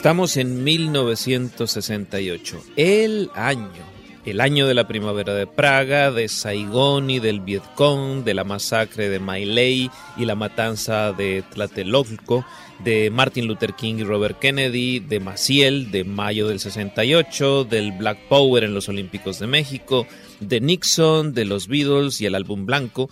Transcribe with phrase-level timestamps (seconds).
[0.00, 3.68] Estamos en 1968, el año,
[4.24, 9.10] el año de la primavera de Praga, de Saigón y del Vietcong, de la masacre
[9.10, 12.46] de Lai y la matanza de Tlatelolco,
[12.82, 18.26] de Martin Luther King y Robert Kennedy, de Maciel, de mayo del 68, del Black
[18.26, 20.06] Power en los Olímpicos de México,
[20.40, 23.10] de Nixon, de los Beatles y el álbum blanco.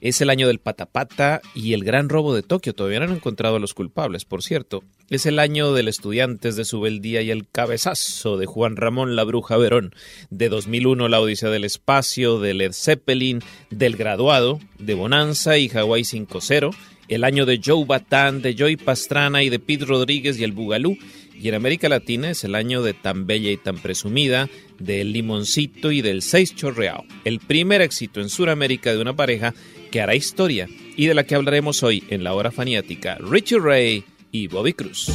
[0.00, 2.72] Es el año del patapata y el gran robo de Tokio.
[2.72, 4.84] Todavía no han encontrado a los culpables, por cierto.
[5.10, 9.56] Es el año del Estudiantes de Subeldía y el Cabezazo de Juan Ramón La Bruja
[9.56, 9.94] Verón.
[10.30, 13.40] De 2001 La Odisea del Espacio, de Led Zeppelin,
[13.70, 16.74] del Graduado, de Bonanza y Hawaii 5-0.
[17.08, 20.96] El año de Joe Batán, de Joy Pastrana y de Pete Rodríguez y el Bugalú.
[21.40, 25.92] Y en América Latina es el año de Tan Bella y Tan Presumida, del Limoncito
[25.92, 27.04] y del Seis Chorreao.
[27.24, 29.54] El primer éxito en Sudamérica de una pareja
[29.92, 34.04] que hará historia y de la que hablaremos hoy en la hora faniática, Richie Ray
[34.32, 35.10] y Bobby Cruz.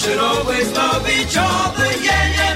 [0.00, 1.90] Should always love each other.
[2.00, 2.54] Yeah, yeah.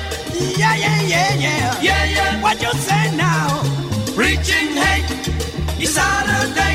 [0.56, 1.82] Yeah, yeah, yeah, yeah.
[1.82, 2.42] Yeah, yeah.
[2.42, 3.60] What you say now?
[4.16, 5.10] Preaching hate
[5.78, 5.94] is
[6.56, 6.73] date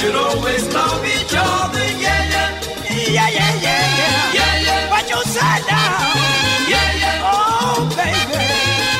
[0.00, 2.60] should always love each other, yeah, yeah.
[2.88, 4.32] Yeah, yeah, yeah, yeah.
[4.38, 4.90] Yeah, yeah.
[4.90, 6.00] What you say now?
[6.00, 7.30] Uh, yeah, yeah.
[7.32, 8.40] Oh, baby.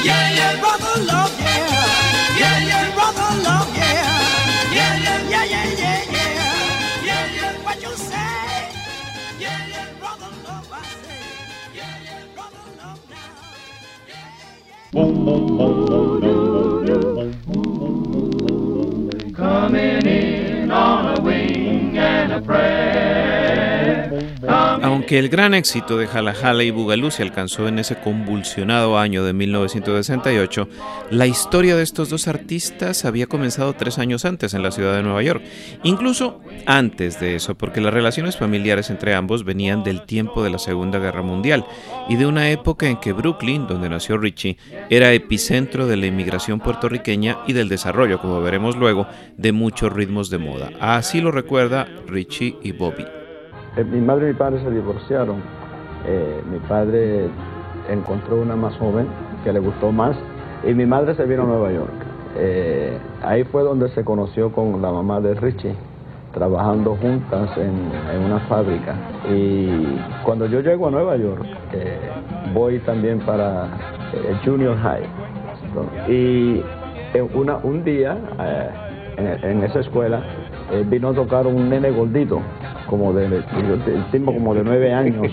[0.06, 0.60] Yeah, yeah.
[0.60, 2.40] Brother love, yeah.
[2.42, 2.94] Yeah, yeah.
[2.96, 4.76] Brother love, yeah.
[4.76, 5.30] Yeah, yeah.
[5.32, 7.06] Yeah, yeah, yeah, yeah.
[7.08, 7.64] Yeah, yeah.
[7.64, 8.68] What you say?
[9.40, 9.86] Yeah, yeah.
[10.00, 11.20] Brother love, I say.
[11.78, 12.22] Yeah, yeah.
[12.36, 13.34] Brother love now.
[14.92, 16.49] Coming
[20.72, 22.89] on a wing and a prayer.
[25.10, 29.24] Aunque el gran éxito de Jala Jala y Bugalú se alcanzó en ese convulsionado año
[29.24, 30.68] de 1968,
[31.10, 35.02] la historia de estos dos artistas había comenzado tres años antes en la ciudad de
[35.02, 35.42] Nueva York,
[35.82, 40.60] incluso antes de eso, porque las relaciones familiares entre ambos venían del tiempo de la
[40.60, 41.66] Segunda Guerra Mundial
[42.08, 44.58] y de una época en que Brooklyn, donde nació Richie,
[44.90, 50.30] era epicentro de la inmigración puertorriqueña y del desarrollo, como veremos luego, de muchos ritmos
[50.30, 50.70] de moda.
[50.78, 53.19] Así lo recuerda Richie y Bobby.
[53.76, 55.36] Eh, Mi madre y mi padre se divorciaron.
[56.06, 57.28] Eh, mi padre
[57.88, 59.06] encontró una más joven
[59.44, 60.16] que le gustó más
[60.66, 61.92] y mi madre se vino a Nueva York.
[62.36, 65.74] Eh, ahí fue donde se conoció con la mamá de Richie
[66.32, 68.94] trabajando juntas en, una fábrica.
[69.28, 71.98] Y cuando yo llego a Nueva York, eh,
[72.54, 73.66] voy también para
[74.12, 75.02] el Junior High.
[76.08, 76.62] Y
[77.64, 80.22] un día eh, en esa escuela
[80.70, 82.40] eh, vino a tocar un nene gordito,
[82.88, 85.30] como de, el tipo como de nueve años,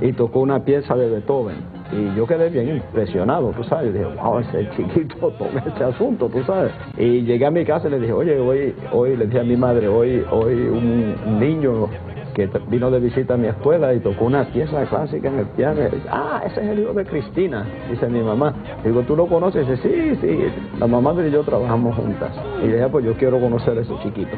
[0.00, 1.56] y tocó una pieza de Beethoven.
[1.92, 3.92] Y yo quedé bien impresionado, tú sabes.
[3.92, 6.72] Dije, wow, ese chiquito toca este asunto, tú sabes.
[6.98, 9.56] Y llegué a mi casa y le dije, oye, hoy, hoy, le dije a mi
[9.56, 10.96] madre, hoy, hoy un
[11.26, 11.88] un niño
[12.36, 15.80] que vino de visita a mi escuela y tocó una pieza clásica en el piano.
[15.80, 18.52] Dice, ah, ese es el hijo de Cristina, dice mi mamá.
[18.84, 19.66] Digo, ¿tú lo conoces?
[19.66, 20.38] Dice, sí, sí,
[20.78, 22.32] la mamá y yo trabajamos juntas.
[22.62, 24.36] Y dije, "Ah, pues yo quiero conocer a ese chiquito.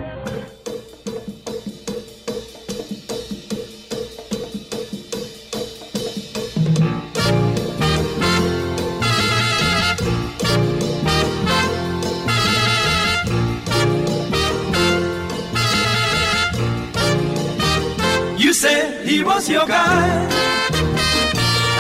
[19.41, 20.27] Said your guy.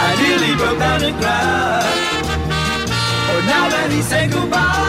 [0.00, 1.82] I nearly broke down and cried.
[3.30, 4.87] Oh, now that he said goodbye,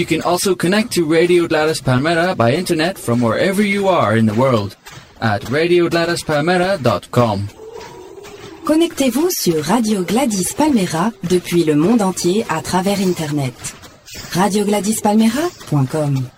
[0.00, 4.24] You can also connect to Radio Gladys Palmera by internet from wherever you are in
[4.24, 4.74] the world
[5.20, 7.48] at radiogladyspalmera.com.
[8.64, 13.52] Connectez-vous sur Radio Gladys Palmera depuis le monde entier à travers Internet.
[14.32, 16.30] radiogladyspalmera.com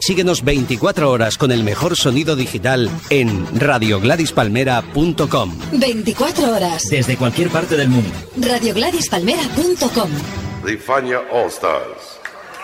[0.00, 5.58] Síguenos 24 horas con el mejor sonido digital en radiogladispalmera.com.
[5.72, 6.88] 24 horas.
[6.88, 8.08] Desde cualquier parte del mundo.
[8.40, 10.10] Radiogladispalmera.com.
[10.64, 12.13] The Fania All Stars.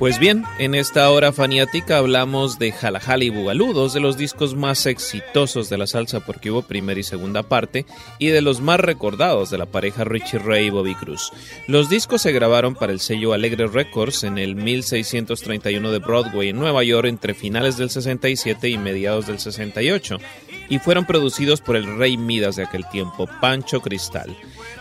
[0.00, 4.54] Pues bien, en esta hora faniática hablamos de Jalajala y Bugalú, dos de los discos
[4.54, 7.84] más exitosos de la salsa porque hubo primera y segunda parte,
[8.18, 11.30] y de los más recordados de la pareja Richie Ray y Bobby Cruz.
[11.66, 16.56] Los discos se grabaron para el sello Alegre Records en el 1631 de Broadway en
[16.56, 20.16] Nueva York entre finales del 67 y mediados del 68,
[20.70, 24.34] y fueron producidos por el rey Midas de aquel tiempo, Pancho Cristal.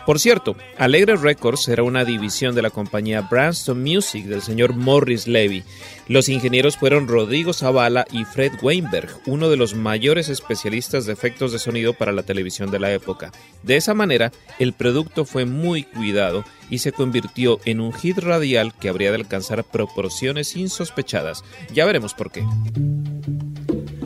[0.06, 5.27] Por cierto, Alegre Records era una división de la compañía Branston Music del señor Morris
[5.27, 5.63] Levy.
[6.08, 11.51] Los ingenieros fueron Rodrigo Zavala y Fred Weinberg, uno de los mayores especialistas de efectos
[11.51, 13.32] de sonido para la televisión de la época.
[13.62, 18.74] De esa manera, el producto fue muy cuidado y se convirtió en un hit radial
[18.74, 21.44] que habría de alcanzar proporciones insospechadas.
[21.74, 22.44] Ya veremos por qué.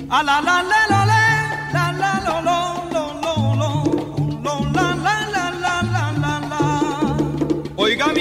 [0.09, 0.83] A la la la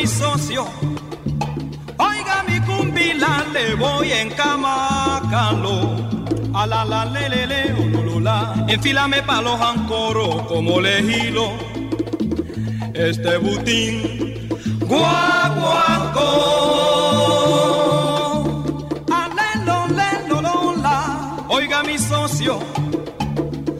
[0.06, 0.66] socio,
[1.98, 5.96] oiga mi cumbila, le voy en camacalo.
[6.54, 7.62] A la la le le le.
[8.68, 11.52] Enfílame pa' los ancoros como lejilo.
[12.94, 14.48] Este butín
[14.80, 16.30] guaguancó.
[21.48, 22.58] Oiga mi socio,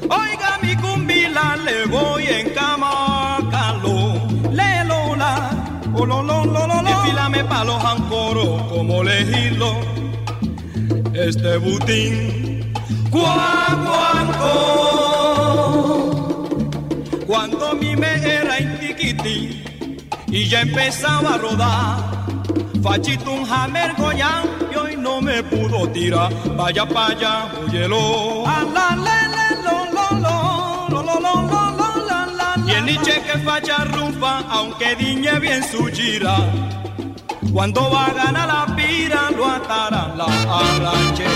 [0.03, 3.12] oiga mi cumbila, le voy en camacalo.
[6.03, 9.77] Desfilame pa' los ancoros como lejilo
[11.15, 12.75] este butín.
[13.09, 14.49] Cuacuanco,
[17.27, 19.63] cuando mi me era intiquití
[20.27, 22.27] y ya empezaba a rodar,
[22.83, 24.43] fachito un hammer goyán
[24.73, 26.33] y hoy no me pudo tirar.
[26.57, 28.45] Vaya, vaya, óyelo.
[28.47, 31.72] A la, le, le, lo, lo, lo
[32.85, 32.91] la, la.
[32.91, 36.37] Y el niche que facha rufa, aunque diñe bien su gira.
[37.53, 41.27] Cuando va a ganar la pira, lo atará la arache.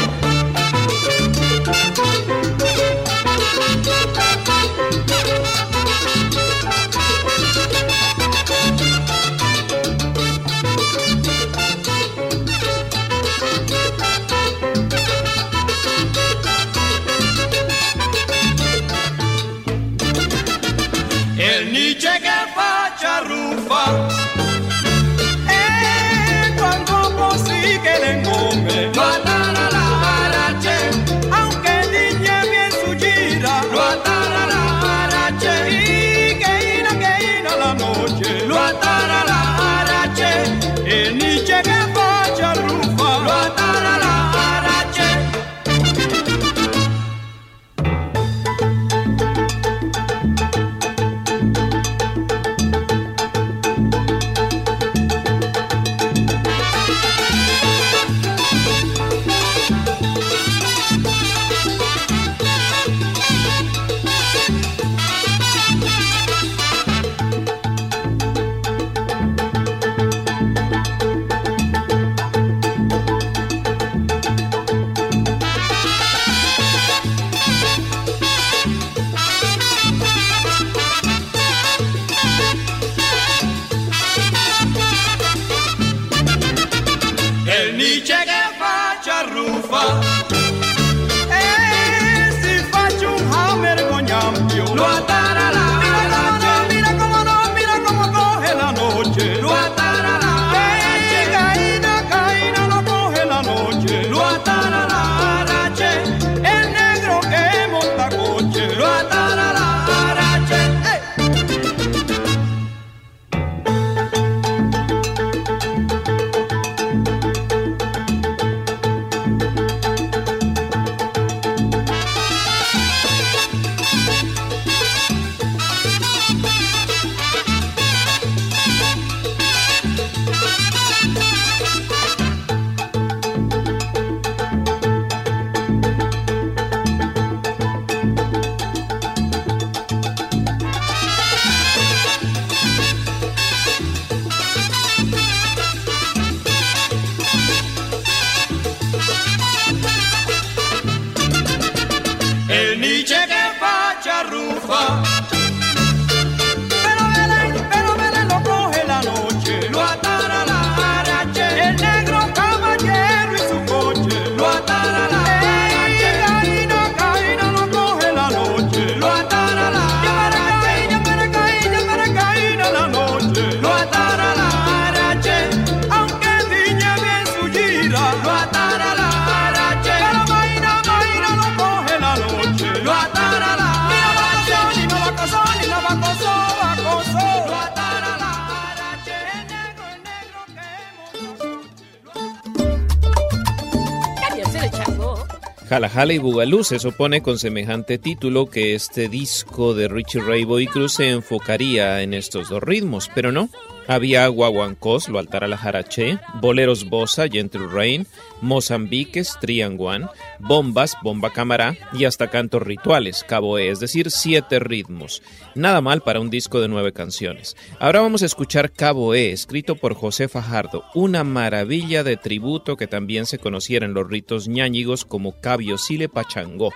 [196.09, 200.95] Y Bugalú se supone con semejante título que este disco de Richie Ray Boy Cruz
[200.95, 203.49] se enfocaría en estos dos ritmos, pero no.
[203.89, 208.07] Había guaguancos, lo altara la jarache, boleros bossa, gentle rain,
[208.41, 215.23] mozambiques, trianguan, bombas, bomba camará y hasta cantos rituales, caboé, es decir, siete ritmos.
[215.55, 217.57] Nada mal para un disco de nueve canciones.
[217.79, 223.25] Ahora vamos a escuchar caboé, escrito por José Fajardo, una maravilla de tributo que también
[223.25, 226.73] se conociera en los ritos ñáñigos como cabio sile pachangó.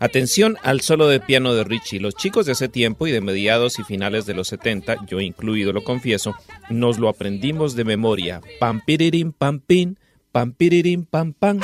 [0.00, 2.00] Atención al solo de piano de Richie.
[2.00, 5.74] Los chicos de ese tiempo y de mediados y finales de los 70, yo incluido
[5.74, 6.34] lo confieso,
[6.70, 8.40] nos lo aprendimos de memoria.
[8.58, 9.98] Pam piririm pam pin,
[10.32, 11.60] pam.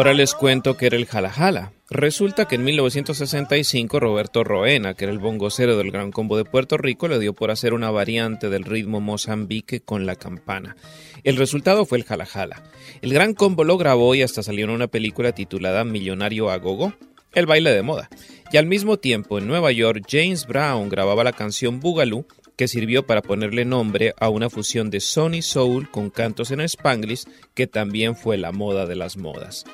[0.00, 1.74] Ahora les cuento que era el jala.
[1.90, 6.78] Resulta que en 1965 Roberto Roena, que era el bongocero del Gran Combo de Puerto
[6.78, 10.74] Rico, le dio por hacer una variante del ritmo Mozambique con la campana.
[11.22, 12.62] El resultado fue el jala.
[13.02, 16.94] El Gran Combo lo grabó y hasta salió en una película titulada Millonario a Gogo,
[17.34, 18.08] el baile de moda.
[18.50, 22.24] Y al mismo tiempo, en Nueva York, James Brown grababa la canción Boogaloo,
[22.56, 27.24] que sirvió para ponerle nombre a una fusión de Sony Soul con cantos en Spanglish,
[27.52, 29.66] que también fue la moda de las modas.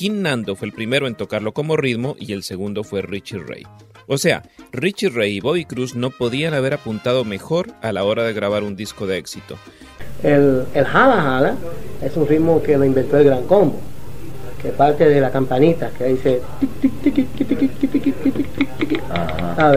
[0.00, 3.64] King Nando fue el primero en tocarlo como ritmo y el segundo fue Richie Ray.
[4.06, 8.24] O sea, Richie Ray y Bobby Cruz no podían haber apuntado mejor a la hora
[8.24, 9.56] de grabar un disco de éxito.
[10.22, 11.54] El, el jala jala
[12.02, 13.76] es un ritmo que lo inventó el Gran Combo,
[14.62, 16.40] que parte de la campanita que dice.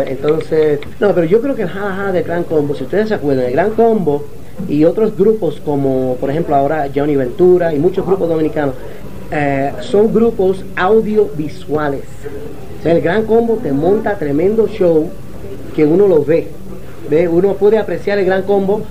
[0.08, 3.16] Entonces, no, pero yo creo que el jala jala del Gran Combo, si ustedes se
[3.16, 4.24] acuerdan, el Gran Combo
[4.70, 8.76] y otros grupos como, por ejemplo, ahora Johnny Ventura y muchos grupos dominicanos
[9.32, 12.04] eh, son grupos audiovisuales.
[12.84, 15.10] El Gran Combo te monta tremendo show
[15.76, 16.48] que uno lo ve.
[17.10, 17.28] ¿ve?
[17.28, 18.82] Uno puede apreciar el Gran Combo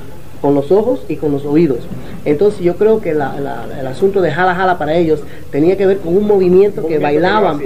[0.42, 1.78] con los ojos y con los oídos.
[2.24, 5.86] Entonces yo creo que la- la- el asunto de jala jala para ellos tenía que
[5.86, 7.58] ver con un movimiento que bailaban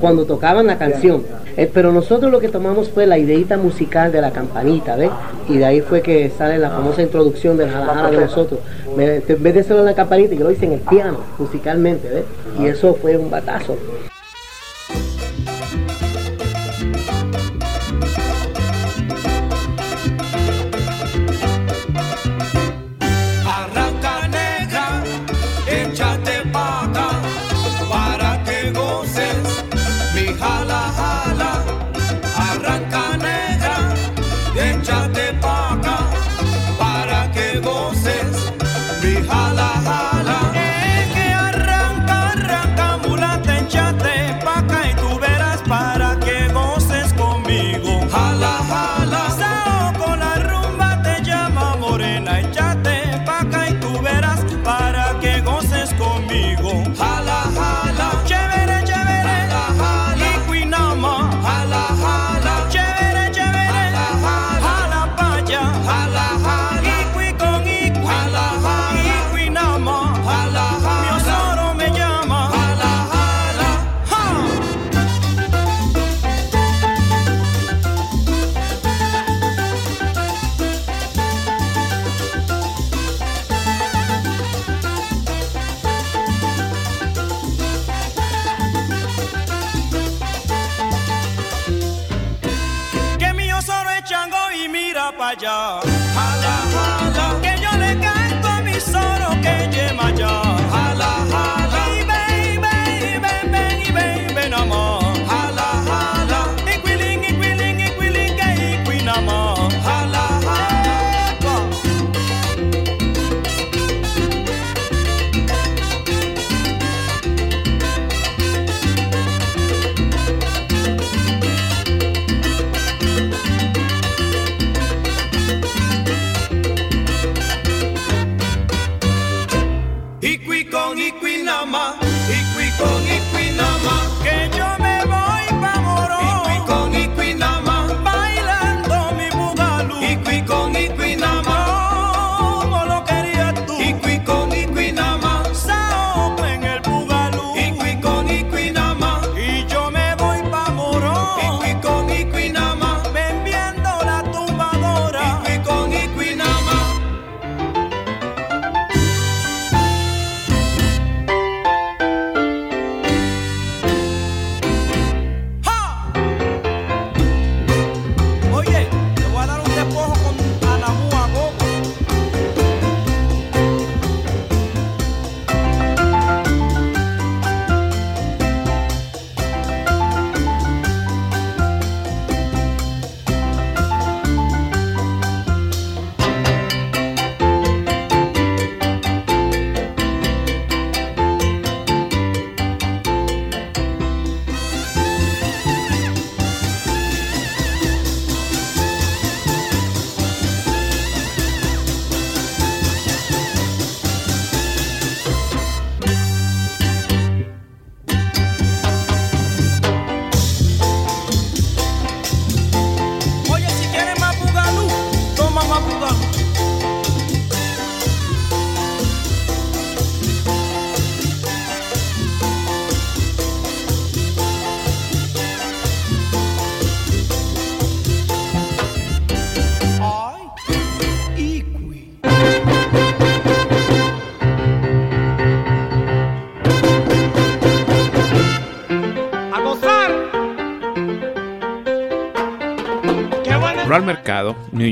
[0.00, 1.22] cuando tocaban la canción.
[1.56, 5.10] Eh, pero nosotros lo que tomamos fue la ideita musical de la campanita, ¿ves?
[5.48, 8.60] Y de ahí fue que sale la famosa introducción del jala jala de nosotros.
[8.98, 12.24] En vez de hacerlo en la campanita, yo lo hice en el piano, musicalmente, ¿ves?
[12.60, 13.76] Y eso fue un batazo.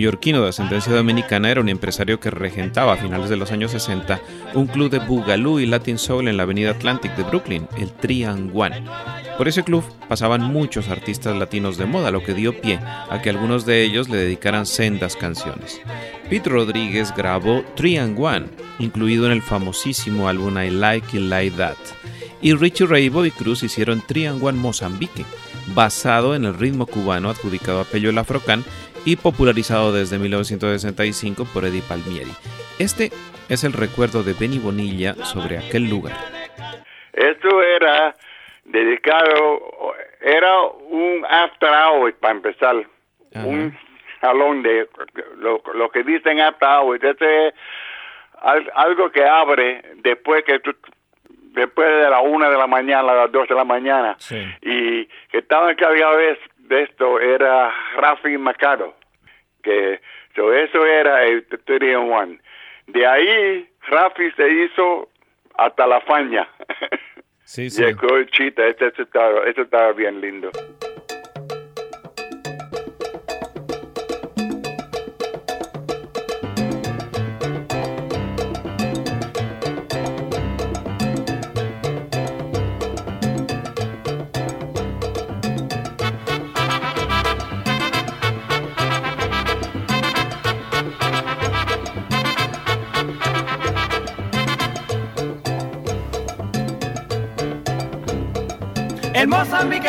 [0.09, 4.18] Neoyorquino de ascendencia dominicana, era un empresario que regentaba a finales de los años 60
[4.55, 8.51] un club de boogaloo y latin soul en la avenida Atlantic de Brooklyn, el Trian
[8.55, 8.85] One.
[9.37, 13.29] Por ese club pasaban muchos artistas latinos de moda, lo que dio pie a que
[13.29, 15.79] algunos de ellos le dedicaran sendas canciones.
[16.31, 18.47] Pete Rodríguez grabó Trian One,
[18.79, 21.77] incluido en el famosísimo álbum I Like It Like That,
[22.40, 25.27] y Richie Ray y Bobby Cruz hicieron Trian One Mozambique,
[25.75, 28.64] basado en el ritmo cubano adjudicado a Pello el Afrocán
[29.09, 32.31] y popularizado desde 1965 por Eddie Palmieri.
[32.79, 33.11] Este
[33.49, 36.14] es el recuerdo de Benny Bonilla sobre aquel lugar.
[37.14, 38.14] Esto era
[38.64, 39.61] dedicado,
[40.21, 42.77] era un after hours para empezar,
[43.35, 43.75] un
[44.21, 44.87] salón de
[45.38, 47.55] lo, lo que dicen after hours, este es
[48.42, 50.75] al- algo que abre después que tú,
[51.55, 54.16] después de la una de la mañana, a las dos de la mañana,
[54.61, 56.38] y que estaba encargado de,
[56.69, 58.95] de esto era Rafi Macado,
[59.63, 60.01] que
[60.35, 62.39] so eso era el 31.
[62.87, 65.09] De ahí Rafi se hizo
[65.57, 66.49] hasta la faña.
[67.45, 70.51] Sí, Llegó el chita, este, este estaba, este estaba bien lindo.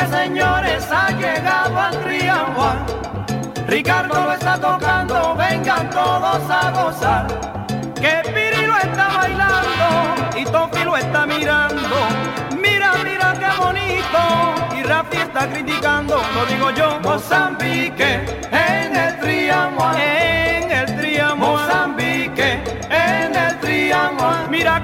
[0.08, 2.86] Señores, ha llegado al Trianguán.
[3.68, 7.28] Ricardo lo está tocando, vengan todos a gozar.
[7.96, 11.98] Que Piri lo está bailando y Tofi lo está mirando.
[12.58, 14.78] Mira, mira qué bonito.
[14.78, 17.00] Y Rafi está criticando, lo digo yo.
[17.02, 19.96] Mozambique en el Trianguán.
[20.00, 21.52] En el Trianguán.
[21.52, 22.60] Mozambique
[22.90, 24.50] en el Trianguán.
[24.50, 24.79] Mira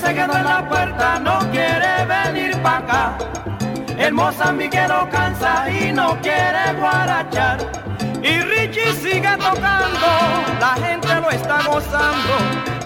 [0.00, 3.18] Se quedó en la puerta, no quiere venir pa' acá.
[3.98, 7.58] El Mozambique lo cansa y no quiere guarachar.
[8.22, 10.08] Y Richie sigue tocando,
[10.58, 12.34] la gente lo está gozando.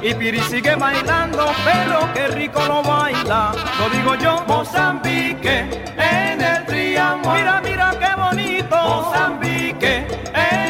[0.03, 3.53] Y Piri sigue bailando, pero qué rico lo baila.
[3.79, 7.35] Lo digo yo, Mozambique en el Triángulo.
[7.35, 8.77] Mira, mira qué bonito.
[8.77, 10.63] Mozambique en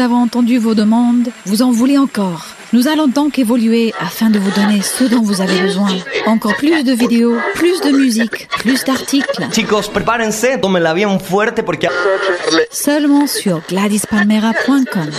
[0.00, 2.46] Nous avons entendu vos demandes, vous en voulez encore.
[2.72, 5.90] Nous allons donc évoluer afin de vous donner ce dont vous avez besoin.
[6.24, 9.46] Encore plus de vidéos, plus de musique, plus d'articles.
[9.52, 11.86] Chicos, prepárense, tómenla bien fuerte porque...
[12.70, 15.10] Seulement sur GladysPalmera.com.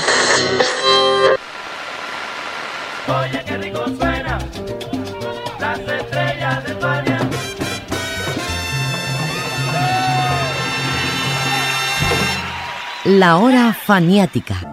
[13.06, 14.71] La hora faniática.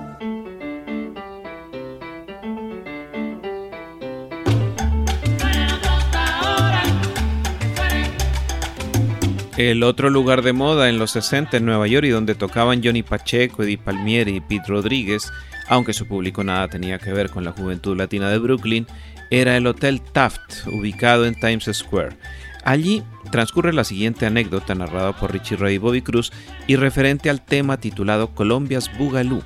[9.69, 13.03] El otro lugar de moda en los 60 en Nueva York y donde tocaban Johnny
[13.03, 15.31] Pacheco, Eddie Palmieri y Pete Rodríguez,
[15.69, 18.87] aunque su público nada tenía que ver con la juventud latina de Brooklyn,
[19.31, 22.17] era el Hotel Taft, ubicado en Times Square.
[22.65, 26.33] Allí transcurre la siguiente anécdota narrada por Richie Ray y Bobby Cruz
[26.67, 29.43] y referente al tema titulado Colombia's Boogaloo.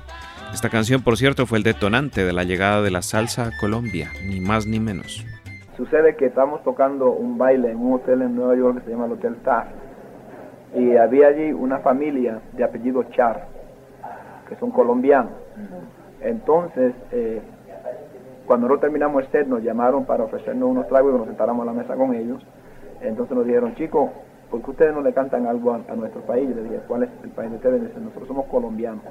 [0.53, 4.09] Esta canción, por cierto, fue el detonante de la llegada de la salsa a Colombia,
[4.25, 5.25] ni más ni menos.
[5.75, 9.07] Sucede que estamos tocando un baile en un hotel en Nueva York que se llama
[9.07, 9.82] el Hotel Taft.
[10.75, 13.45] Y había allí una familia de apellido Char,
[14.47, 15.33] que son colombianos.
[16.21, 17.41] Entonces, eh,
[18.45, 21.71] cuando nosotros terminamos el set, nos llamaron para ofrecernos unos tragos y nos sentáramos a
[21.71, 22.45] la mesa con ellos.
[23.01, 24.09] Entonces nos dijeron, chicos,
[24.49, 26.49] ¿por qué ustedes no le cantan algo a, nuestro país?
[26.49, 27.81] Yo les dije, ¿cuál es el país de ustedes?
[27.95, 29.03] Y nosotros somos colombianos.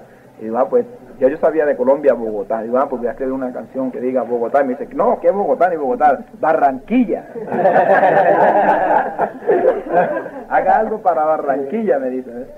[0.42, 0.84] Y digo, ah, pues
[1.20, 2.62] ya yo sabía de Colombia, Bogotá.
[2.62, 4.60] Digo, ah, pues voy a escribir una canción que diga Bogotá.
[4.60, 6.18] Y me dice, no, ¿qué es Bogotá ni Bogotá?
[6.40, 7.26] Barranquilla.
[10.48, 12.48] Haga algo para Barranquilla, me dice.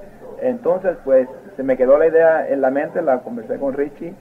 [0.40, 4.14] Entonces, pues se me quedó la idea en la mente, la conversé con Richie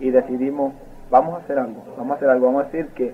[0.00, 0.72] y decidimos,
[1.10, 3.12] vamos a hacer algo, vamos a hacer algo, vamos a decir que,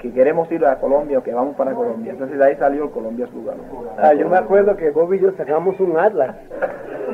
[0.00, 2.12] que queremos ir a Colombia o que vamos para Colombia.
[2.12, 3.56] Entonces de ahí salió el Colombia es lugar.
[3.98, 6.36] Ah, yo me acuerdo que Bob y yo sacamos un atlas.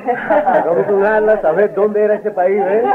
[0.05, 2.85] Sacamos un atlas a ver dónde era ese país, ¿ves?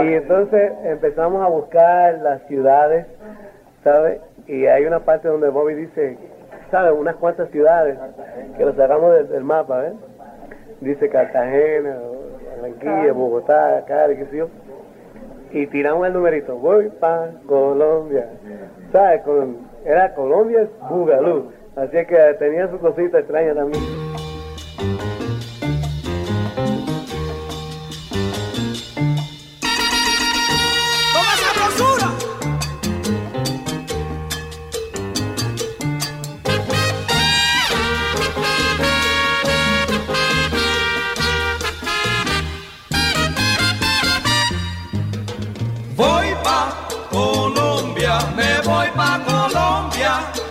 [0.00, 3.06] Y entonces empezamos a buscar las ciudades,
[3.84, 4.20] ¿sabes?
[4.46, 6.16] Y hay una parte donde Bobby dice,
[6.70, 6.92] ¿sabes?
[6.96, 7.98] Unas cuantas ciudades
[8.56, 9.94] que lo sacamos del, del mapa, ¿ves?
[10.80, 11.96] Dice Cartagena,
[12.56, 14.48] Barranquilla, Bogotá, Cali, qué sé yo.
[15.52, 18.26] Y tiramos el numerito, voy para Colombia.
[18.92, 19.22] ¿Sabes?
[19.22, 21.50] Con, era Colombia Bugalú.
[21.76, 23.82] Así que tenía su cosita extraña también.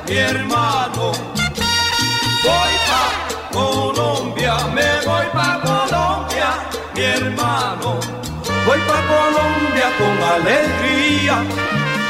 [0.10, 1.12] Mi hermano.
[2.44, 3.12] Voy pa'
[3.52, 6.50] Colombia, me voy pa' Colombia,
[6.96, 8.00] mi hermano.
[8.66, 11.36] Voy pa' Colombia con alegría,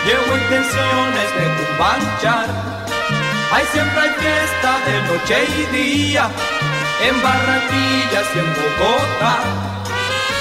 [0.06, 2.50] llevo intenciones de cumbanchar.
[3.52, 6.30] Ahí siempre hay fiesta de noche y día,
[7.06, 9.36] en Barranquillas y en Bogotá.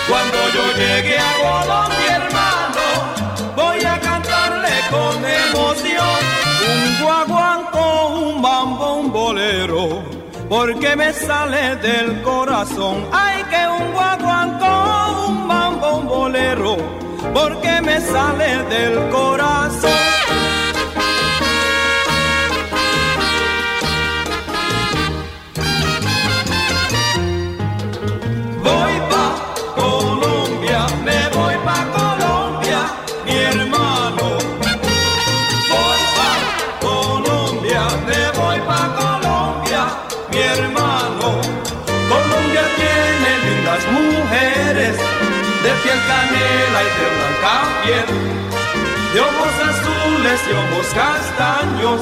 [0.08, 2.27] Cuando yo llegue a Colombia,
[10.48, 13.06] porque me sale del corazón.
[13.12, 16.76] Ay, que un guaguanco, un mambo, un bolero,
[17.34, 20.27] porque me sale del corazón.
[45.62, 48.08] De piel canela y de blanca piel,
[49.12, 52.00] de ojos azules y ojos castaños,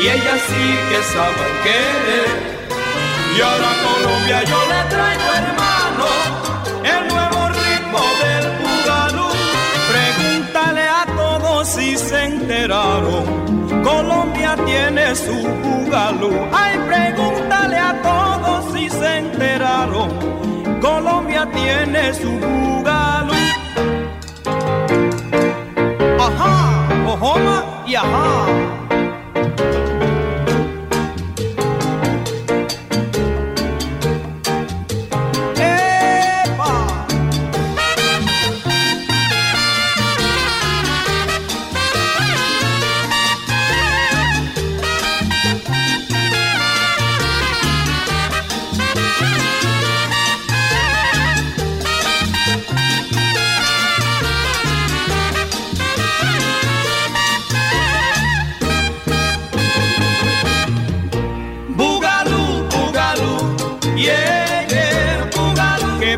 [0.00, 2.60] y ellas sí que saben querer.
[3.36, 6.06] Y ahora Colombia yo le traigo hermano
[6.84, 9.28] el nuevo ritmo del bugalú.
[9.92, 13.50] Pregúntale a todos si se enteraron
[13.82, 16.30] Colombia tiene su bugalú.
[16.52, 20.59] Ay, pregúntale a todos si se enteraron.
[20.80, 23.34] Colombia tiene su bugalú.
[26.18, 28.79] Ajá, ojoma y ajá.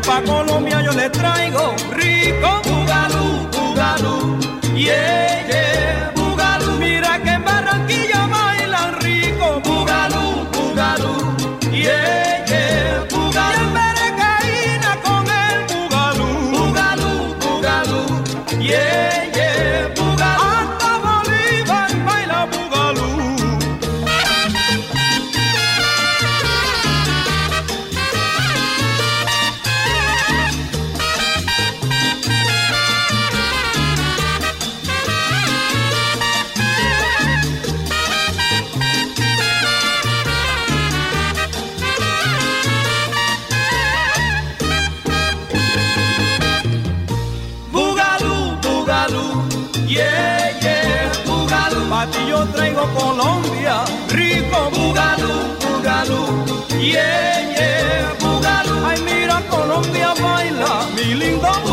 [0.05, 4.37] Pa' Colombia yo le traigo rico bugalú, bugalú,
[4.75, 5.52] yeah,
[56.91, 58.75] yeah, yeah, bugalú.
[58.85, 61.72] Ay, mira Colombia baila, mi lindo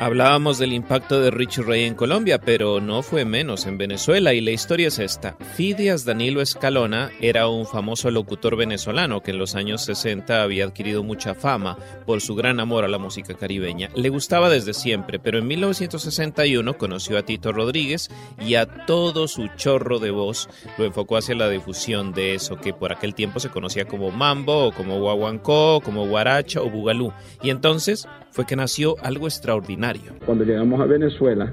[0.00, 4.40] Hablábamos del impacto de Richie Ray en Colombia, pero no fue menos en Venezuela y
[4.40, 5.36] la historia es esta.
[5.56, 11.02] Fidias Danilo Escalona era un famoso locutor venezolano que en los años 60 había adquirido
[11.02, 11.76] mucha fama
[12.06, 13.90] por su gran amor a la música caribeña.
[13.96, 18.08] Le gustaba desde siempre, pero en 1961 conoció a Tito Rodríguez
[18.40, 22.72] y a todo su chorro de voz lo enfocó hacia la difusión de eso que
[22.72, 27.12] por aquel tiempo se conocía como mambo o como guaguancó, como guaracha o bugalú.
[27.42, 28.06] Y entonces
[28.38, 30.12] fue que nació algo extraordinario.
[30.24, 31.52] Cuando llegamos a Venezuela,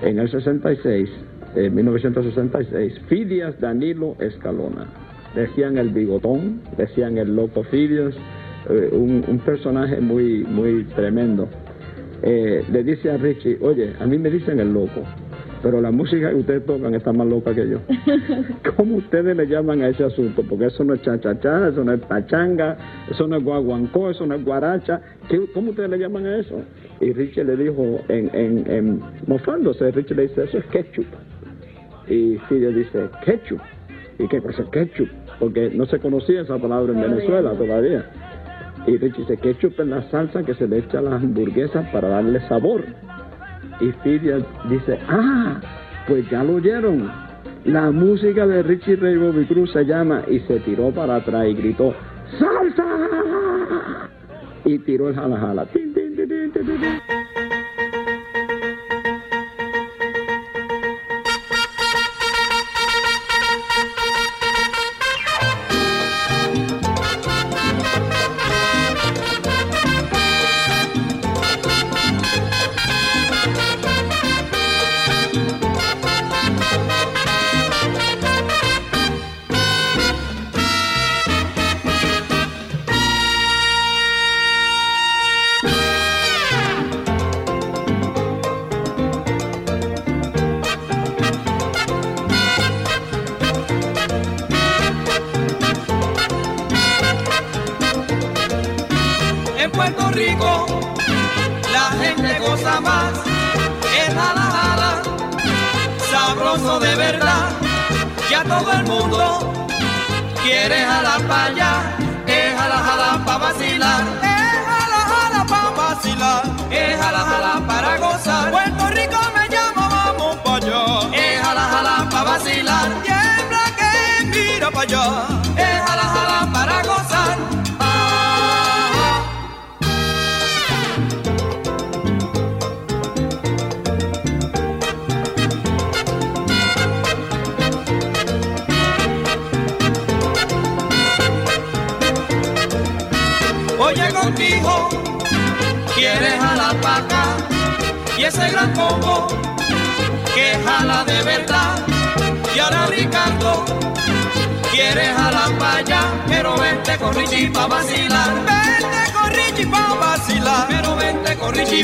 [0.00, 1.10] en el 66,
[1.56, 4.86] en 1966, Fidias Danilo Escalona.
[5.34, 8.14] Decían el bigotón, decían el loco Fidias,
[8.70, 11.50] eh, un, personaje muy, muy tremendo.
[12.22, 15.02] Eh, le dice a Richie, oye, a mí me dicen el loco,
[15.66, 17.78] pero la música que ustedes tocan está más loca que yo.
[18.76, 20.44] ¿Cómo ustedes le llaman a ese asunto?
[20.48, 22.76] Porque eso no es cha-cha-cha, eso no es pachanga,
[23.10, 25.00] eso no es guaguancó, eso no es guaracha.
[25.28, 26.62] ¿Qué- ¿Cómo ustedes le llaman a eso?
[27.00, 31.06] Y Richie le dijo, en, en, en mofándose, Richie le dice, eso es ketchup.
[32.08, 33.60] Y Fidia dice, ketchup.
[34.20, 35.08] ¿Y qué cosa es ketchup?
[35.40, 38.04] Porque no se conocía esa palabra en Venezuela todavía.
[38.86, 42.06] Y Richie dice, ketchup es la salsa que se le echa a las hamburguesas para
[42.08, 42.84] darle sabor.
[43.80, 45.60] Y Fidia dice, ah,
[46.06, 47.10] pues ya lo oyeron.
[47.64, 51.54] La música de Richie Ray Bobby Cruz se llama y se tiró para atrás y
[51.54, 51.94] gritó,
[52.38, 54.08] ¡Salsa!
[54.64, 55.66] Y tiró el jala jala.
[55.66, 57.15] Tin, tin, tin,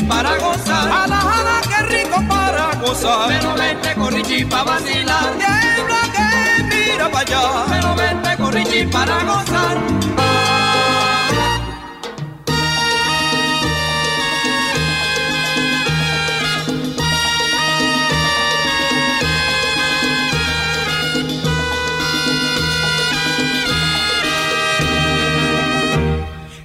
[0.01, 0.89] para gozar.
[0.89, 3.27] Jala, jala, qué rico para gozar.
[3.27, 5.33] Pero vente con Richie pa' vacilar.
[5.37, 7.65] Tiembla que mira pa' allá.
[7.69, 9.77] Pero vente con Richie para gozar.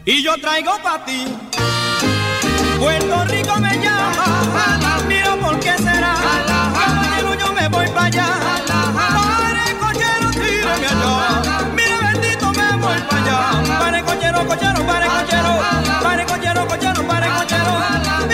[0.04, 1.47] Y yo traigo pa' ti.
[2.78, 5.02] Puerto Rico me llama.
[5.08, 6.14] Mira por qué será.
[7.38, 8.26] Yo me voy para allá.
[9.14, 11.64] Pare, cochero, tírame allá.
[11.74, 13.78] Mira, bendito, me voy para allá.
[13.78, 15.58] Pare, cochero, cochero, pare, cochero.
[16.02, 18.27] Pare, cochero, cochero, pare, cochero.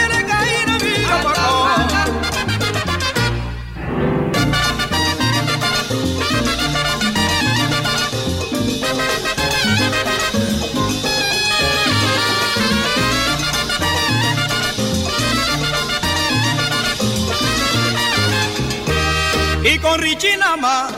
[20.60, 20.92] Más.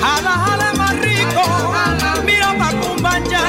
[0.00, 1.42] Jala, jala más rico,
[2.24, 3.40] mira pa' Cumbaya,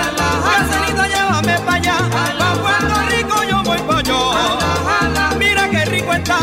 [0.44, 4.34] Caselito llévame pa' allá, pa' Puerto Rico yo voy pa' yo.
[5.38, 6.40] Mira qué rico está,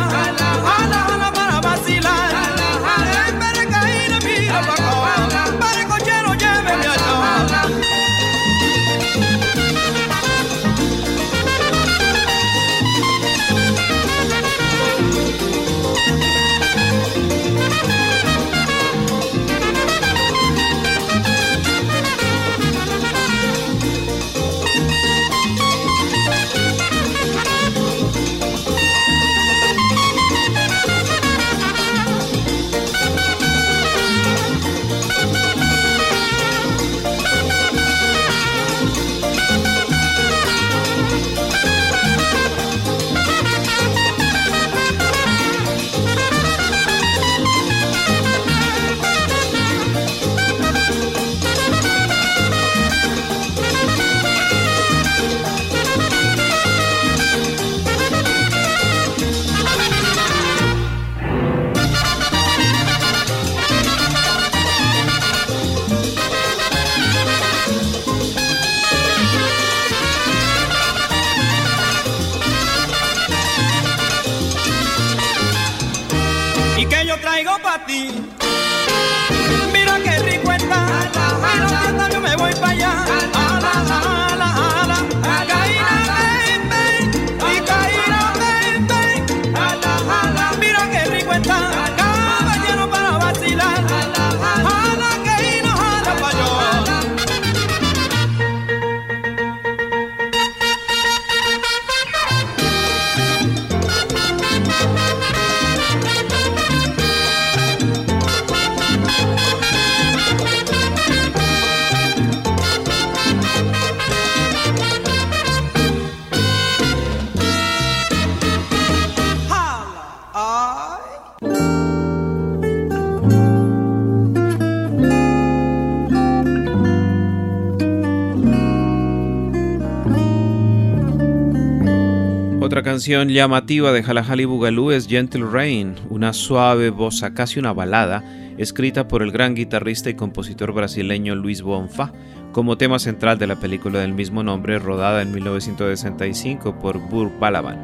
[133.02, 138.22] canción llamativa de Jalajali Bugalú es Gentle Rain, una suave bossa, casi una balada,
[138.58, 142.12] escrita por el gran guitarrista y compositor brasileño Luis Bonfá,
[142.52, 147.76] como tema central de la película del mismo nombre rodada en 1965 por Burr Balaban.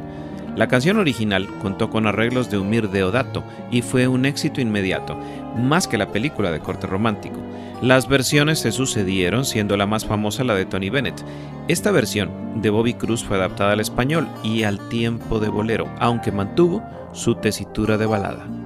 [0.55, 5.19] La canción original contó con arreglos de Umir Deodato y fue un éxito inmediato,
[5.59, 7.39] más que la película de corte romántico.
[7.81, 11.23] Las versiones se sucedieron, siendo la más famosa la de Tony Bennett.
[11.67, 16.31] Esta versión de Bobby Cruz fue adaptada al español y al tiempo de bolero, aunque
[16.31, 16.83] mantuvo
[17.13, 18.58] su tesitura de balada.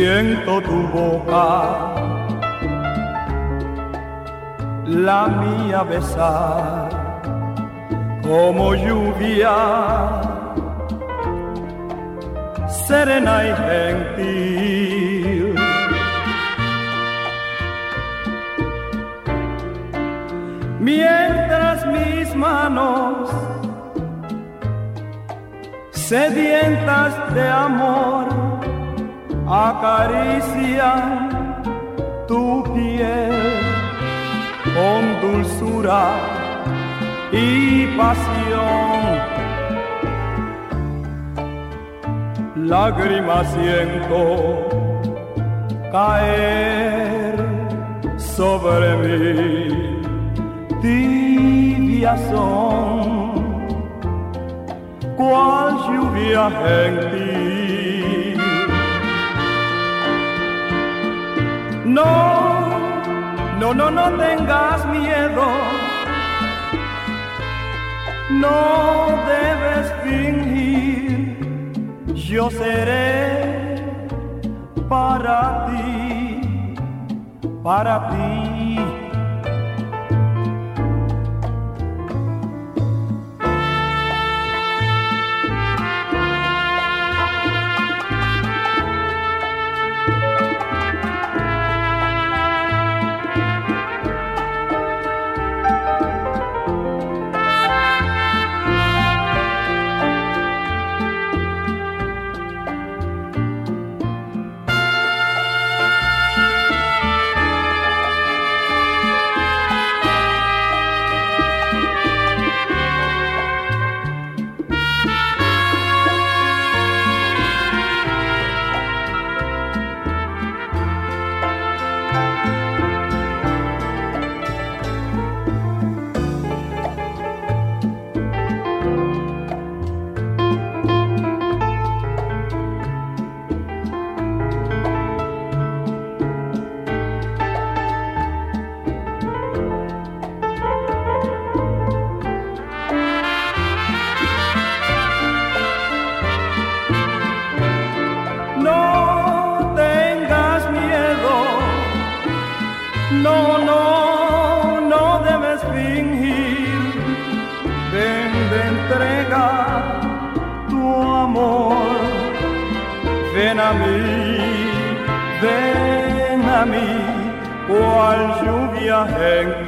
[0.00, 1.92] Siento tu boca,
[4.86, 6.88] la mía besar
[8.22, 9.56] como lluvia.
[12.86, 15.54] serena y gentil.
[20.80, 23.30] Mientras mis manos
[25.92, 28.39] sedientas de amor
[29.50, 31.28] acarician
[32.28, 33.34] tu piel
[34.74, 36.04] con dulzura
[37.32, 39.00] y pasión.
[42.54, 44.20] Lágrimas siento
[45.90, 47.34] caer
[48.16, 49.18] sobre mí,
[50.80, 53.66] tibias son,
[55.16, 57.59] cual lluvia gentil.
[61.94, 62.68] No,
[63.58, 65.44] no, no, no tengas miedo.
[68.30, 71.36] No debes fingir,
[72.14, 73.82] yo seré
[74.88, 76.74] para ti,
[77.64, 78.59] para ti.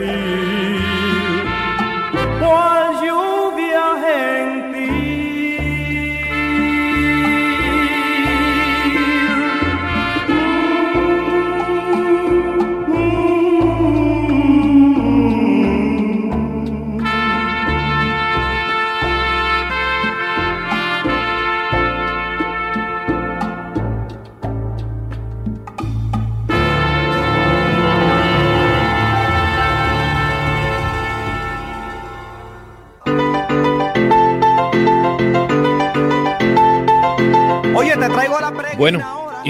[0.03, 0.32] Gentil,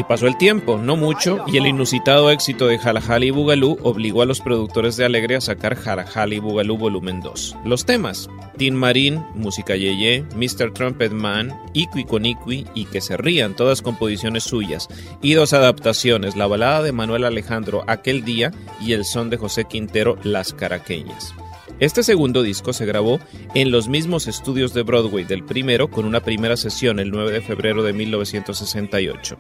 [0.02, 4.22] y pasó el tiempo, no mucho, y el inusitado éxito de Jalajali y Bugalú obligó
[4.22, 7.56] a los productores de Alegre a sacar Jalajali y Bugalú Volumen 2.
[7.64, 10.72] Los temas: Tin Marín, Música Yeye, Mr.
[10.72, 14.88] Trumpet Man, Iqui con Iqui y Que se rían, todas composiciones suyas,
[15.22, 18.50] y dos adaptaciones: la balada de Manuel Alejandro Aquel Día
[18.80, 21.32] y el son de José Quintero Las Caraqueñas.
[21.80, 23.18] Este segundo disco se grabó
[23.54, 27.40] en los mismos estudios de Broadway del primero con una primera sesión el 9 de
[27.40, 29.36] febrero de 1968.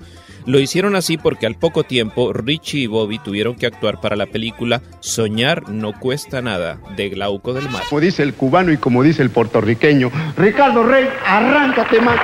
[0.46, 4.26] Lo hicieron así porque al poco tiempo Richie y Bobby tuvieron que actuar para la
[4.26, 7.82] película Soñar no cuesta nada de Glauco del Mar.
[7.88, 12.18] Como dice el cubano y como dice el puertorriqueño, Ricardo Rey, arráncate más.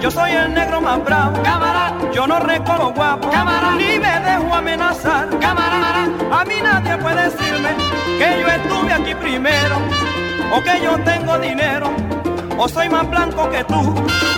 [0.00, 1.92] Yo soy el negro más bravo, cámara.
[2.12, 6.08] Yo no recorro guapo, cámara, ni me dejo amenazar, cámara.
[6.32, 7.70] A mí nadie puede decirme
[8.18, 9.76] que yo estuve aquí primero
[10.52, 11.90] o que yo tengo dinero
[12.58, 13.94] o soy más blanco que tú,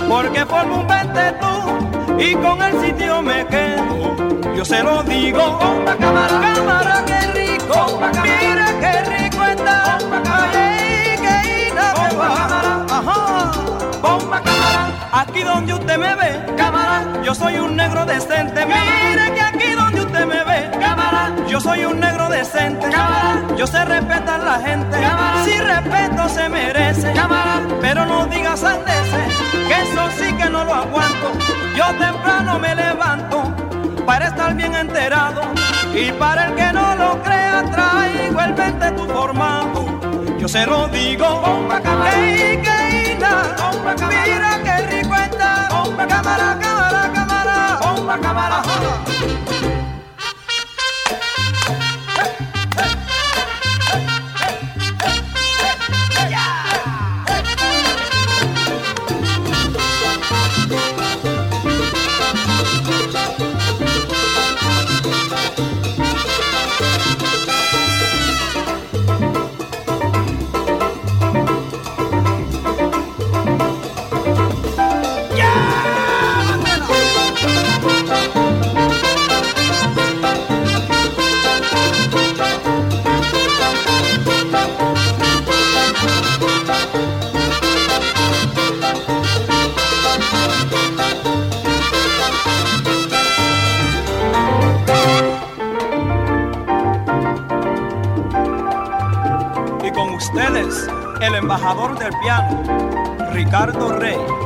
[0.08, 4.16] porque formo un 20 tú y con el sitio me quedo.
[4.54, 11.72] Yo se lo digo, bomba cámara, cámara, qué rico, mira qué rico está, ay, qué
[11.74, 13.50] cámara, ajá,
[14.02, 15.01] cámara,
[15.42, 20.00] aquí donde usted me ve, cámara, yo soy un negro decente, mire que aquí donde
[20.00, 24.60] usted me ve, cámara, yo soy un negro decente, cámara, yo sé respetar a la
[24.60, 29.34] gente, cámara, si respeto se merece, cámara, pero no digas sandeces,
[29.68, 31.32] que eso sí que no lo aguanto,
[31.76, 33.54] yo temprano me levanto
[34.06, 35.42] para estar bien enterado.
[35.94, 40.00] Y para el que no lo crea traigo el 20 tu formato.
[40.38, 41.90] Yo se lo digo, bomba que
[44.26, 45.01] mira qué rico
[45.70, 48.62] Bomba, camará, camará, camará, bomba, camará.
[103.32, 104.41] Ricardo Rey.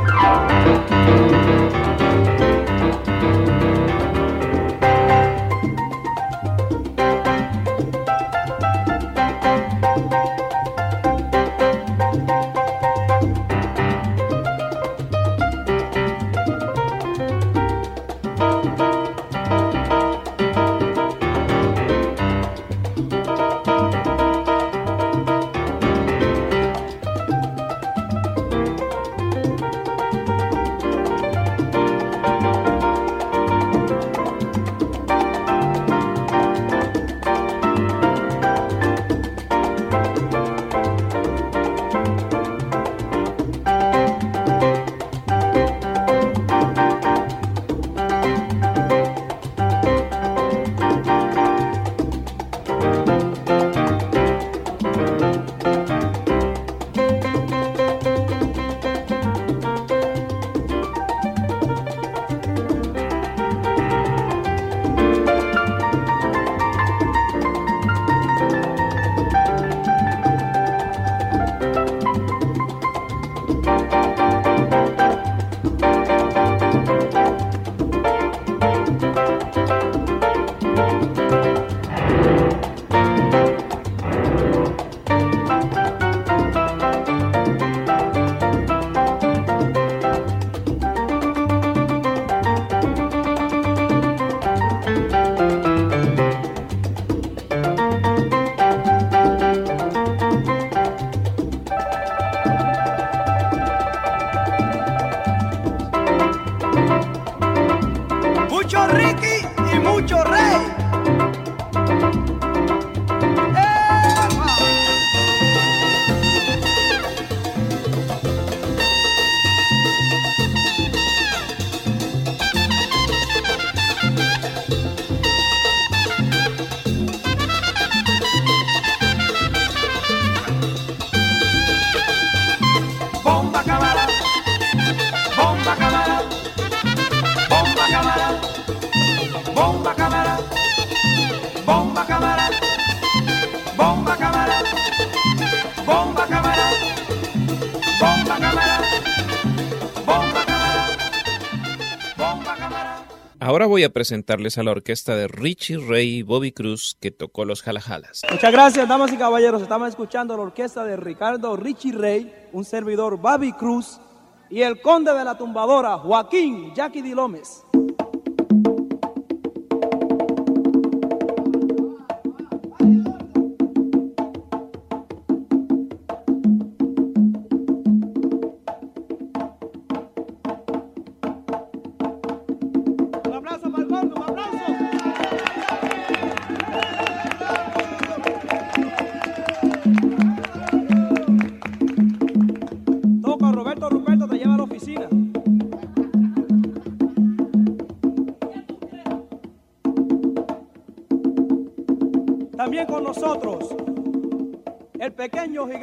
[153.76, 158.22] Voy a presentarles a la orquesta de Richie Ray Bobby Cruz que tocó los jalajalas.
[158.32, 159.60] Muchas gracias, damas y caballeros.
[159.60, 164.00] Estamos escuchando la orquesta de Ricardo Richie Rey, un servidor Bobby Cruz
[164.48, 167.64] y el conde de la tumbadora Joaquín Jackie Di Lómez.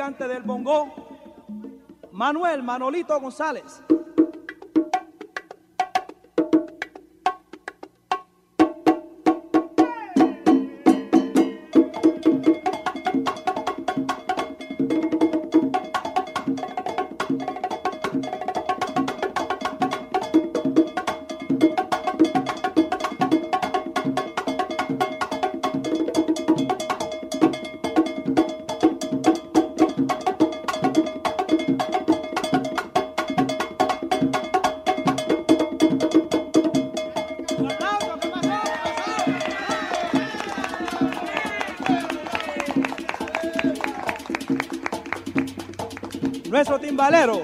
[0.03, 0.93] Del bongo,
[2.11, 3.81] Manuel Manolito González.
[46.93, 47.41] Timbalero,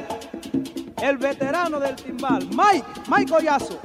[1.01, 3.79] el veterano del timbal, Mike, Mike Collazo.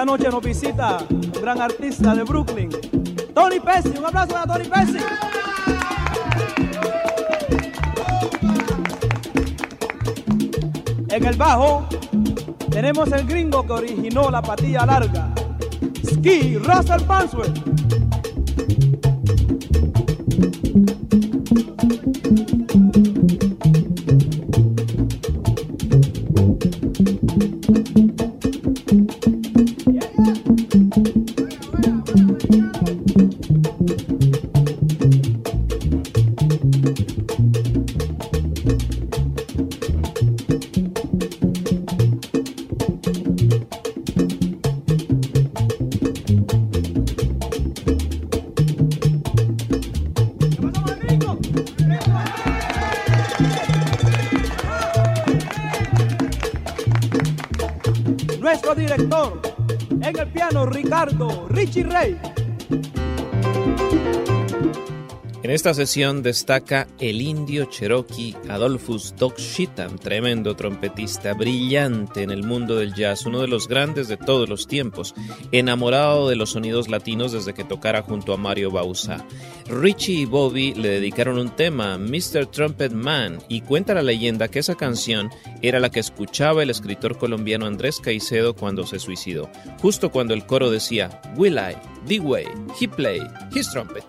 [0.00, 2.70] Esta noche nos visita un gran artista de Brooklyn,
[3.34, 3.98] Tony Pesci.
[3.98, 4.98] Un aplauso para Tony Pesci.
[11.10, 11.86] En el bajo
[12.70, 15.34] tenemos el gringo que originó la patilla larga,
[16.02, 17.89] Ski Russell Farnsworth.
[61.70, 62.19] Ricardo Richie
[65.60, 69.36] esta sesión destaca el indio cherokee Adolphus Doc
[70.00, 74.66] tremendo trompetista, brillante en el mundo del jazz, uno de los grandes de todos los
[74.66, 75.14] tiempos,
[75.52, 79.26] enamorado de los sonidos latinos desde que tocara junto a Mario Bausa.
[79.66, 82.46] Richie y Bobby le dedicaron un tema, Mr.
[82.46, 85.28] Trumpet Man, y cuenta la leyenda que esa canción
[85.60, 89.50] era la que escuchaba el escritor colombiano Andrés Caicedo cuando se suicidó,
[89.82, 91.76] justo cuando el coro decía, Will I,
[92.08, 92.46] the way,
[92.80, 93.20] he play,
[93.54, 94.06] his trumpet.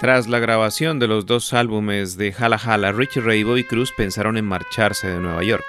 [0.00, 3.92] Tras la grabación de los dos álbumes de Hala Hala, Richie Ray y Bobby Cruz
[3.92, 5.66] pensaron en marcharse de Nueva York.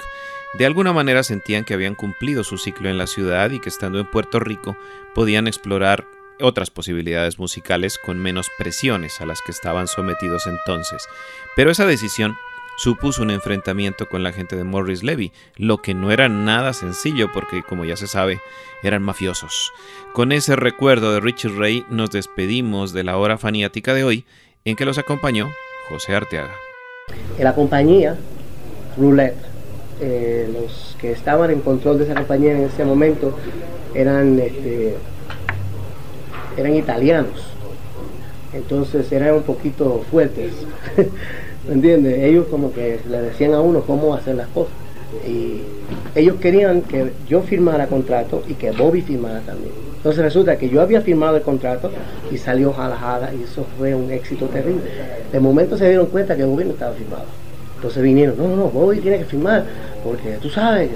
[0.54, 4.00] De alguna manera sentían que habían cumplido su ciclo en la ciudad y que estando
[4.00, 4.78] en Puerto Rico
[5.14, 6.08] podían explorar
[6.40, 11.04] otras posibilidades musicales con menos presiones a las que estaban sometidos entonces.
[11.58, 12.38] Pero esa decisión
[12.78, 17.32] supuso un enfrentamiento con la gente de Morris Levy, lo que no era nada sencillo
[17.34, 18.40] porque, como ya se sabe,
[18.84, 19.72] eran mafiosos.
[20.14, 24.26] Con ese recuerdo de Richard Ray nos despedimos de la hora faniática de hoy,
[24.66, 25.50] en que los acompañó
[25.90, 26.54] José Arteaga.
[27.38, 28.18] En la compañía
[28.98, 29.38] Roulette,
[30.00, 33.38] eh, los que estaban en control de esa compañía en ese momento
[33.94, 34.96] eran, este,
[36.58, 37.52] eran italianos,
[38.54, 40.54] entonces eran un poquito fuertes.
[41.68, 42.24] ¿Me entiendes?
[42.24, 44.74] Ellos como que le decían a uno cómo hacer las cosas.
[45.28, 45.62] Y
[46.16, 49.74] ellos querían que yo firmara contrato y que Bobby firmara también.
[49.98, 51.92] Entonces resulta que yo había firmado el contrato
[52.32, 54.82] y salió jala jala y eso fue un éxito terrible.
[55.32, 57.26] De momento se dieron cuenta que Bobby no estaba firmado.
[57.76, 59.66] Entonces vinieron, no, no, no, Bobby tiene que firmar,
[60.04, 60.90] porque tú sabes,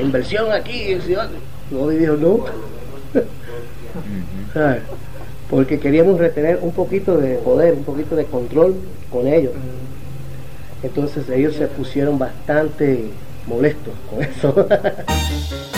[0.00, 0.92] inversión aquí.
[0.92, 2.44] Y Bobby dijo, no.
[5.50, 8.74] porque queríamos retener un poquito de poder, un poquito de control
[9.10, 9.52] con ellos.
[10.82, 13.10] Entonces ellos se pusieron bastante
[13.46, 14.68] molestos con eso.